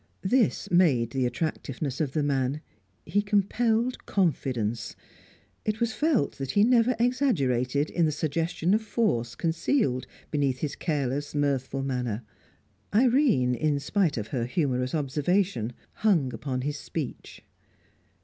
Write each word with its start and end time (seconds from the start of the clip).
This 0.23 0.67
made 0.71 1.11
the 1.11 1.27
attractiveness 1.27 2.01
of 2.01 2.13
the 2.13 2.23
man; 2.23 2.61
he 3.05 3.21
compelled 3.21 4.03
confidence; 4.07 4.95
it 5.63 5.79
was 5.79 5.93
felt 5.93 6.39
that 6.39 6.49
he 6.49 6.63
never 6.63 6.95
exaggerated 6.97 7.91
in 7.91 8.07
the 8.07 8.11
suggestion 8.11 8.73
of 8.73 8.81
force 8.81 9.35
concealed 9.35 10.07
beneath 10.31 10.57
his 10.61 10.75
careless, 10.75 11.35
mirthful 11.35 11.83
manner. 11.83 12.23
Irene, 12.91 13.53
in 13.53 13.79
spite 13.79 14.17
of 14.17 14.29
her 14.29 14.45
humorous 14.45 14.95
observation, 14.95 15.71
hung 15.97 16.33
upon 16.33 16.61
his 16.61 16.77
speech. 16.79 17.43